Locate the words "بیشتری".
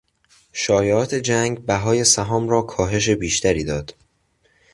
3.09-3.63